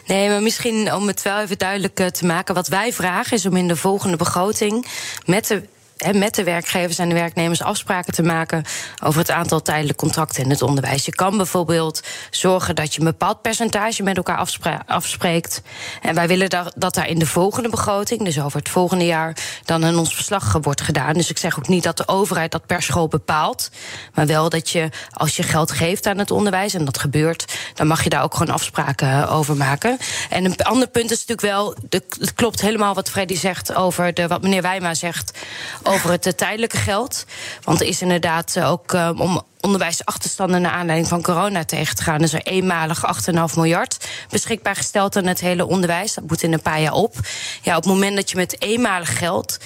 Nee, 0.07 0.29
maar 0.29 0.41
misschien 0.41 0.93
om 0.93 1.07
het 1.07 1.21
wel 1.21 1.39
even 1.39 1.57
duidelijk 1.57 1.99
eh, 1.99 2.07
te 2.07 2.25
maken. 2.25 2.55
Wat 2.55 2.67
wij 2.67 2.93
vragen 2.93 3.37
is 3.37 3.45
om 3.45 3.55
in 3.55 3.67
de 3.67 3.75
volgende 3.75 4.17
begroting 4.17 4.85
met 5.25 5.47
de. 5.47 5.63
Met 6.11 6.35
de 6.35 6.43
werkgevers 6.43 6.97
en 6.97 7.09
de 7.09 7.15
werknemers 7.15 7.61
afspraken 7.61 8.13
te 8.13 8.23
maken 8.23 8.63
over 9.03 9.19
het 9.19 9.31
aantal 9.31 9.61
tijdelijke 9.61 10.03
contracten 10.03 10.43
in 10.43 10.49
het 10.49 10.61
onderwijs. 10.61 11.05
Je 11.05 11.15
kan 11.15 11.37
bijvoorbeeld 11.37 12.01
zorgen 12.29 12.75
dat 12.75 12.93
je 12.93 12.99
een 12.99 13.05
bepaald 13.05 13.41
percentage 13.41 14.03
met 14.03 14.17
elkaar 14.17 14.47
afspreekt. 14.85 15.61
En 16.01 16.15
wij 16.15 16.27
willen 16.27 16.49
daar, 16.49 16.71
dat 16.75 16.93
daar 16.93 17.07
in 17.07 17.19
de 17.19 17.25
volgende 17.25 17.69
begroting, 17.69 18.23
dus 18.23 18.39
over 18.39 18.59
het 18.59 18.69
volgende 18.69 19.05
jaar, 19.05 19.37
dan 19.65 19.85
in 19.85 19.97
ons 19.97 20.15
verslag 20.15 20.57
wordt 20.61 20.81
gedaan. 20.81 21.13
Dus 21.13 21.29
ik 21.29 21.37
zeg 21.37 21.57
ook 21.57 21.67
niet 21.67 21.83
dat 21.83 21.97
de 21.97 22.07
overheid 22.07 22.51
dat 22.51 22.65
per 22.65 22.81
school 22.81 23.07
bepaalt. 23.07 23.69
Maar 24.13 24.25
wel 24.25 24.49
dat 24.49 24.69
je, 24.69 24.89
als 25.11 25.35
je 25.35 25.43
geld 25.43 25.71
geeft 25.71 26.07
aan 26.07 26.17
het 26.17 26.31
onderwijs, 26.31 26.73
en 26.73 26.85
dat 26.85 26.99
gebeurt, 26.99 27.57
dan 27.73 27.87
mag 27.87 28.03
je 28.03 28.09
daar 28.09 28.23
ook 28.23 28.35
gewoon 28.35 28.53
afspraken 28.53 29.09
eh, 29.09 29.35
over 29.35 29.57
maken. 29.57 29.97
En 30.29 30.45
een 30.45 30.57
ander 30.57 30.87
punt 30.87 31.11
is 31.11 31.25
natuurlijk 31.25 31.55
wel, 31.55 31.75
het 31.89 32.33
klopt 32.33 32.61
helemaal 32.61 32.93
wat 32.93 33.09
Freddy 33.09 33.35
zegt 33.35 33.75
over 33.75 34.13
de, 34.13 34.27
wat 34.27 34.41
meneer 34.41 34.61
Wijma 34.61 34.93
zegt 34.93 35.37
over 35.83 36.11
het 36.11 36.25
eh, 36.25 36.33
tijdelijke 36.33 36.77
geld. 36.77 37.25
Want 37.63 37.81
er 37.81 37.87
is 37.87 38.01
inderdaad 38.01 38.55
eh, 38.55 38.71
ook 38.71 38.93
eh, 38.93 39.09
om 39.17 39.41
onderwijsachterstanden 39.63 40.61
naar 40.61 40.71
aanleiding 40.71 41.07
van 41.07 41.21
corona 41.21 41.65
tegen 41.65 41.95
te 41.95 42.03
gaan. 42.03 42.21
is 42.21 42.33
er 42.33 42.41
eenmalig 42.41 43.03
8,5 43.31 43.33
miljard 43.55 44.07
beschikbaar 44.29 44.75
gesteld 44.75 45.15
aan 45.15 45.25
het 45.25 45.39
hele 45.39 45.65
onderwijs. 45.65 46.13
Dat 46.13 46.27
moet 46.27 46.43
in 46.43 46.53
een 46.53 46.61
paar 46.61 46.81
jaar 46.81 46.93
op. 46.93 47.15
Ja, 47.61 47.77
op 47.77 47.83
het 47.83 47.93
moment 47.93 48.15
dat 48.15 48.29
je 48.29 48.35
met 48.35 48.61
eenmalig 48.61 49.17
geld, 49.17 49.57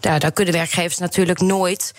daar, 0.00 0.20
daar 0.20 0.32
kunnen 0.32 0.54
werkgevers 0.54 0.98
natuurlijk 0.98 1.40
nooit 1.40 1.92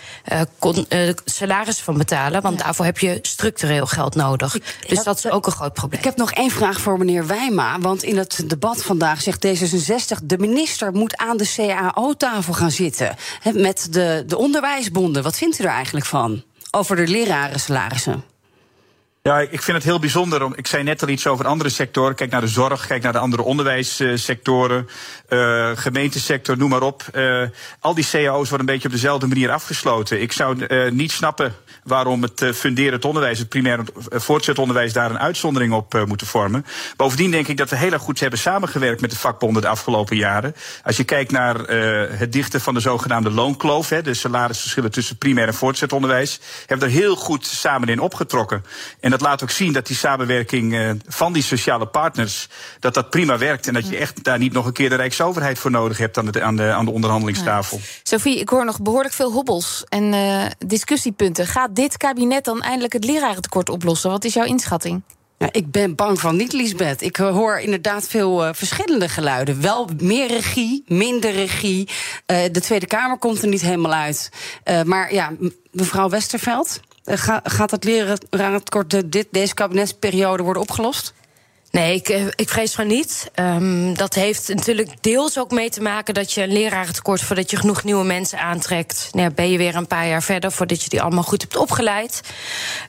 kon, 0.59 0.85
eh, 0.89 1.09
salaris 1.25 1.79
van 1.79 1.97
betalen. 1.97 2.41
Want 2.41 2.59
daarvoor 2.59 2.85
heb 2.85 2.97
je 2.97 3.19
structureel 3.21 3.85
geld 3.85 4.15
nodig. 4.15 4.57
dus 4.87 5.03
dat 5.03 5.17
is 5.17 5.29
ook 5.29 5.45
een 5.45 5.51
groot 5.51 5.73
probleem. 5.73 5.99
Ik 5.99 6.05
heb 6.05 6.17
nog 6.17 6.31
één 6.31 6.51
vraag 6.51 6.79
voor 6.79 6.97
meneer 6.97 7.27
Wijma. 7.27 7.79
Want 7.79 8.03
in 8.03 8.17
het 8.17 8.43
debat 8.47 8.83
vandaag 8.83 9.21
zegt 9.21 9.47
D66... 9.47 10.23
de 10.23 10.37
minister 10.37 10.91
moet 10.91 11.17
aan 11.17 11.37
de 11.37 11.53
CAO-tafel 11.55 12.53
gaan 12.53 12.71
zitten. 12.71 13.15
Met 13.53 13.87
de, 13.91 14.23
de 14.27 14.37
onderwijsbonden. 14.37 15.23
Wat 15.23 15.37
vindt 15.37 15.59
u 15.59 15.63
er 15.63 15.69
eigenlijk 15.69 16.05
van? 16.05 16.43
Over 16.75 16.95
de 16.95 17.07
lerarensalarissen. 17.07 18.23
Ja, 19.27 19.39
ik 19.39 19.61
vind 19.61 19.77
het 19.77 19.85
heel 19.85 19.99
bijzonder. 19.99 20.47
Ik 20.55 20.67
zei 20.67 20.83
net 20.83 21.01
al 21.01 21.07
iets 21.07 21.27
over 21.27 21.47
andere 21.47 21.69
sectoren. 21.69 22.15
Kijk 22.15 22.31
naar 22.31 22.41
de 22.41 22.47
zorg, 22.47 22.87
kijk 22.87 23.03
naar 23.03 23.11
de 23.11 23.19
andere 23.19 23.43
onderwijssectoren, 23.43 24.87
eh 25.27 25.71
gemeentesector, 25.75 26.57
noem 26.57 26.69
maar 26.69 26.81
op. 26.81 27.03
Eh, 27.11 27.41
al 27.79 27.93
die 27.93 28.07
cao's 28.11 28.49
worden 28.49 28.59
een 28.59 28.73
beetje 28.73 28.87
op 28.87 28.93
dezelfde 28.93 29.27
manier 29.27 29.51
afgesloten. 29.51 30.21
Ik 30.21 30.31
zou 30.31 30.65
eh, 30.65 30.91
niet 30.91 31.11
snappen 31.11 31.53
waarom 31.83 32.21
het 32.21 32.51
funderend 32.55 33.05
onderwijs, 33.05 33.39
het 33.39 33.49
primair 33.49 33.79
voortgezet 34.09 34.59
onderwijs, 34.59 34.93
daar 34.93 35.09
een 35.09 35.19
uitzondering 35.19 35.73
op 35.73 36.03
moeten 36.07 36.27
vormen. 36.27 36.65
Bovendien 36.95 37.31
denk 37.31 37.47
ik 37.47 37.57
dat 37.57 37.69
we 37.69 37.75
heel 37.75 37.91
erg 37.91 38.01
goed 38.01 38.19
hebben 38.19 38.39
samengewerkt 38.39 39.01
met 39.01 39.09
de 39.09 39.17
vakbonden 39.17 39.61
de 39.61 39.67
afgelopen 39.67 40.17
jaren. 40.17 40.55
Als 40.83 40.97
je 40.97 41.03
kijkt 41.03 41.31
naar 41.31 41.59
het 42.09 42.31
dichten 42.31 42.61
van 42.61 42.73
de 42.73 42.79
zogenaamde 42.79 43.31
loonkloof, 43.31 43.89
hè, 43.89 44.01
de 44.01 44.13
salarisverschillen 44.13 44.91
tussen 44.91 45.17
primair 45.17 45.47
en 45.47 45.53
voortgezet 45.53 45.93
onderwijs, 45.93 46.39
hebben 46.65 46.87
we 46.87 46.93
er 46.93 46.99
heel 46.99 47.15
goed 47.15 47.45
samen 47.45 47.87
in 47.87 47.99
opgetrokken. 47.99 48.63
En 48.99 49.13
dat 49.17 49.27
laat 49.27 49.43
ook 49.43 49.49
zien 49.51 49.73
dat 49.73 49.87
die 49.87 49.95
samenwerking 49.95 50.73
uh, 50.73 50.91
van 51.07 51.33
die 51.33 51.43
sociale 51.43 51.85
partners, 51.85 52.47
dat 52.79 52.93
dat 52.93 53.09
prima 53.09 53.37
werkt. 53.37 53.67
En 53.67 53.73
dat 53.73 53.89
je 53.89 53.97
echt 53.97 54.23
daar 54.23 54.37
niet 54.37 54.53
nog 54.53 54.65
een 54.65 54.73
keer 54.73 54.89
de 54.89 54.95
Rijksoverheid 54.95 55.59
voor 55.59 55.71
nodig 55.71 55.97
hebt 55.97 56.17
aan 56.17 56.25
de, 56.25 56.41
aan 56.41 56.55
de, 56.55 56.71
aan 56.71 56.85
de 56.85 56.91
onderhandelingstafel. 56.91 57.77
Ja. 57.77 57.83
Sophie, 58.03 58.39
ik 58.39 58.49
hoor 58.49 58.65
nog 58.65 58.81
behoorlijk 58.81 59.13
veel 59.13 59.31
hobbels 59.31 59.83
en 59.89 60.13
uh, 60.13 60.45
discussiepunten. 60.65 61.47
Gaat 61.47 61.75
dit 61.75 61.97
kabinet 61.97 62.45
dan 62.45 62.61
eindelijk 62.61 62.93
het 62.93 63.03
lerarentekort 63.03 63.69
oplossen? 63.69 64.09
Wat 64.09 64.23
is 64.23 64.33
jouw 64.33 64.45
inschatting? 64.45 65.01
Ja, 65.37 65.49
ik 65.51 65.71
ben 65.71 65.95
bang 65.95 66.19
van 66.19 66.35
niet, 66.35 66.53
Lisbeth. 66.53 67.01
Ik 67.01 67.15
hoor 67.15 67.59
inderdaad 67.59 68.07
veel 68.07 68.47
uh, 68.47 68.53
verschillende 68.53 69.09
geluiden. 69.09 69.61
Wel 69.61 69.89
meer 69.97 70.27
regie, 70.27 70.83
minder 70.87 71.31
regie. 71.31 71.89
Uh, 72.31 72.37
de 72.51 72.61
Tweede 72.61 72.85
Kamer 72.85 73.17
komt 73.17 73.41
er 73.41 73.47
niet 73.47 73.61
helemaal 73.61 73.93
uit. 73.93 74.29
Uh, 74.65 74.81
maar 74.81 75.13
ja, 75.13 75.31
mevrouw 75.71 76.09
Westerveld, 76.09 76.79
ga, 77.05 77.41
gaat 77.43 77.71
het 77.71 77.83
lerarentekort 77.83 79.11
dit, 79.11 79.27
deze 79.31 79.53
kabinetsperiode 79.53 80.43
worden 80.43 80.61
opgelost? 80.61 81.13
Nee, 81.75 81.95
ik, 81.95 82.09
ik 82.35 82.49
vrees 82.49 82.73
van 82.73 82.87
niet. 82.87 83.31
Um, 83.35 83.97
dat 83.97 84.13
heeft 84.13 84.47
natuurlijk 84.47 85.03
deels 85.03 85.39
ook 85.39 85.51
mee 85.51 85.69
te 85.69 85.81
maken 85.81 86.13
dat 86.13 86.31
je 86.31 86.43
een 86.43 86.51
lerarentekort 86.51 87.21
voordat 87.21 87.51
je 87.51 87.57
genoeg 87.57 87.83
nieuwe 87.83 88.03
mensen 88.03 88.39
aantrekt. 88.39 89.09
Nou, 89.11 89.31
ben 89.31 89.51
je 89.51 89.57
weer 89.57 89.75
een 89.75 89.87
paar 89.87 90.07
jaar 90.07 90.23
verder 90.23 90.51
voordat 90.51 90.83
je 90.83 90.89
die 90.89 91.01
allemaal 91.01 91.23
goed 91.23 91.41
hebt 91.41 91.55
opgeleid. 91.55 92.21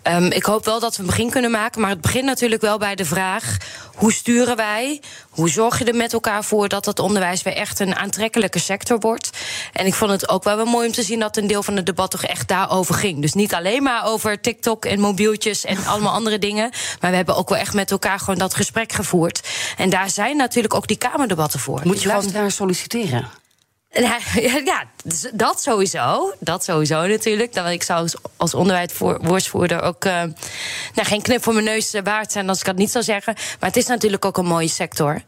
Um, 0.03 0.25
ik 0.31 0.45
hoop 0.45 0.65
wel 0.65 0.81
dat 0.81 0.97
we 0.97 1.01
een 1.01 1.09
begin 1.09 1.31
kunnen 1.31 1.51
maken, 1.51 1.81
maar 1.81 1.91
het 1.91 2.01
begint 2.01 2.25
natuurlijk 2.25 2.63
wel 2.63 2.79
bij 2.79 2.95
de 2.95 3.05
vraag: 3.05 3.57
hoe 3.95 4.13
sturen 4.13 4.57
wij? 4.57 5.01
Hoe 5.37 5.51
zorg 5.51 5.79
je 5.79 5.85
er 5.85 5.95
met 5.95 6.13
elkaar 6.13 6.45
voor 6.45 6.69
dat 6.69 6.85
het 6.85 6.99
onderwijs 6.99 7.43
weer 7.43 7.55
echt 7.55 7.81
een 7.81 7.97
aantrekkelijke 7.97 8.59
sector 8.59 8.99
wordt? 8.99 9.31
En 9.73 9.87
ik 9.87 9.95
vond 9.95 10.11
het 10.11 10.29
ook 10.29 10.45
wel 10.45 10.57
weer 10.57 10.67
mooi 10.67 10.87
om 10.87 10.93
te 10.93 11.03
zien 11.03 11.19
dat 11.19 11.37
een 11.37 11.47
deel 11.47 11.63
van 11.63 11.77
het 11.77 11.87
debat 11.87 12.11
toch 12.11 12.25
echt 12.25 12.49
daarover 12.49 12.95
ging. 12.95 13.21
Dus 13.21 13.33
niet 13.33 13.55
alleen 13.55 13.83
maar 13.83 14.05
over 14.05 14.41
TikTok 14.41 14.85
en 14.85 15.01
mobieltjes 15.01 15.65
en 15.65 15.87
allemaal 15.87 16.13
andere 16.13 16.39
dingen. 16.39 16.71
Maar 17.01 17.11
we 17.11 17.17
hebben 17.17 17.37
ook 17.37 17.49
wel 17.49 17.59
echt 17.59 17.75
met 17.75 17.91
elkaar 17.91 18.19
gewoon 18.19 18.39
dat 18.39 18.55
gesprek 18.55 18.93
gevoerd. 18.93 19.49
En 19.77 19.91
daar 19.91 20.11
zijn 20.11 20.37
natuurlijk 20.37 20.75
ook 20.75 20.87
die 20.87 20.99
Kamerdebatten 20.99 21.61
voor. 21.61 21.81
Moet 21.85 22.03
je 22.03 22.09
gewoon 22.09 22.31
daar 22.33 22.51
solliciteren? 22.51 23.29
Ja, 24.65 24.85
dus 25.05 25.31
dat 25.33 25.63
sowieso. 25.63 26.33
Dat 26.39 26.65
sowieso 26.65 27.07
natuurlijk. 27.07 27.55
Dat 27.55 27.69
ik 27.69 27.83
zou 27.83 28.09
als 28.37 28.55
onderwijswoordvoerder 28.55 29.83
ook 29.83 30.05
uh, 30.05 30.13
nou, 30.13 30.33
geen 30.95 31.23
knip 31.23 31.43
voor 31.43 31.53
mijn 31.53 31.65
neus 31.65 31.95
waard 32.05 32.33
zijn 32.33 32.49
als 32.49 32.59
ik 32.59 32.65
dat 32.65 32.77
niet 32.77 32.91
zou 32.91 33.05
zeggen. 33.05 33.35
Maar 33.35 33.69
het 33.69 33.79
is 33.79 33.87
natuurlijk 33.87 34.25
ook 34.25 34.37
een 34.37 34.47
mooie 34.47 34.69
sector. 34.69 35.23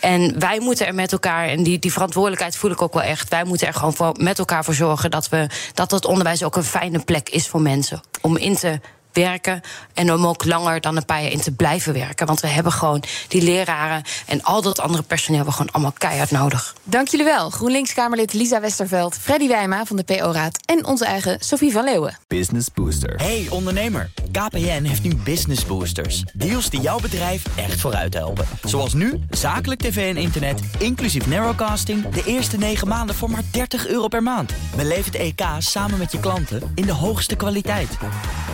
En 0.00 0.38
wij 0.38 0.60
moeten 0.60 0.86
er 0.86 0.94
met 0.94 1.12
elkaar, 1.12 1.48
en 1.48 1.62
die, 1.62 1.78
die 1.78 1.92
verantwoordelijkheid 1.92 2.56
voel 2.56 2.70
ik 2.70 2.82
ook 2.82 2.92
wel 2.92 3.02
echt. 3.02 3.28
Wij 3.28 3.44
moeten 3.44 3.66
er 3.66 3.74
gewoon 3.74 4.16
met 4.18 4.38
elkaar 4.38 4.64
voor 4.64 4.74
zorgen 4.74 5.10
dat, 5.10 5.28
we, 5.28 5.46
dat 5.74 5.90
het 5.90 6.04
onderwijs 6.04 6.42
ook 6.42 6.56
een 6.56 6.64
fijne 6.64 7.04
plek 7.04 7.28
is 7.28 7.48
voor 7.48 7.60
mensen. 7.60 8.00
Om 8.20 8.36
in 8.36 8.56
te 8.56 8.80
werken. 9.12 9.60
En 9.94 10.12
om 10.12 10.26
ook 10.26 10.44
langer 10.44 10.80
dan 10.80 10.96
een 10.96 11.04
paar 11.04 11.22
jaar 11.22 11.32
in 11.32 11.40
te 11.40 11.52
blijven 11.52 11.92
werken. 11.92 12.26
Want 12.26 12.40
we 12.40 12.46
hebben 12.46 12.72
gewoon 12.72 13.02
die 13.28 13.42
leraren 13.42 14.02
en 14.26 14.42
al 14.42 14.62
dat 14.62 14.80
andere 14.80 15.02
personeel 15.02 15.36
hebben 15.36 15.54
we 15.54 15.60
gewoon 15.60 15.74
allemaal 15.74 15.98
keihard 15.98 16.30
nodig. 16.30 16.74
Dank 16.82 17.08
jullie 17.08 17.26
wel. 17.26 17.50
GroenLinks-Kamerlid 17.50 18.32
Lisa 18.32 18.60
Westerveld, 18.60 19.18
Freddy 19.20 19.48
Wijma 19.48 19.84
van 19.84 19.96
de 19.96 20.02
PO-raad 20.02 20.58
en 20.64 20.86
onze 20.86 21.04
eigen 21.04 21.36
Sophie 21.40 21.72
van 21.72 21.84
Leeuwen. 21.84 22.18
Business 22.26 22.68
Booster. 22.74 23.14
Hey 23.16 23.46
ondernemer, 23.50 24.10
KPN 24.32 24.82
heeft 24.82 25.02
nu 25.02 25.14
Business 25.14 25.64
Boosters. 25.64 26.22
Deals 26.34 26.70
die 26.70 26.80
jouw 26.80 27.00
bedrijf 27.00 27.42
echt 27.56 27.80
vooruit 27.80 28.14
helpen. 28.14 28.46
Zoals 28.62 28.94
nu, 28.94 29.20
zakelijk 29.30 29.80
tv 29.80 30.14
en 30.14 30.22
internet, 30.22 30.60
inclusief 30.78 31.26
narrowcasting... 31.26 32.08
de 32.08 32.22
eerste 32.24 32.58
9 32.58 32.88
maanden 32.88 33.14
voor 33.14 33.30
maar 33.30 33.42
30 33.50 33.86
euro 33.86 34.08
per 34.08 34.22
maand. 34.22 34.52
Beleef 34.76 35.04
het 35.04 35.14
EK 35.14 35.40
samen 35.58 35.98
met 35.98 36.12
je 36.12 36.20
klanten 36.20 36.72
in 36.74 36.86
de 36.86 36.92
hoogste 36.92 37.36
kwaliteit. 37.36 37.96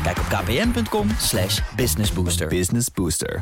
Kijk 0.02 0.18
op 0.18 0.24
KPN 0.28 0.43
kpn.com 0.44 1.08
slash 1.18 1.60
businessbooster. 1.76 2.50
Business 2.50 2.88
Booster. 2.88 3.40